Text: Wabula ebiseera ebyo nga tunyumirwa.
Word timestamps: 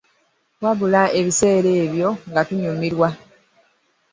Wabula 0.63 1.01
ebiseera 1.19 1.69
ebyo 1.83 2.09
nga 2.29 2.41
tunyumirwa. 2.47 3.09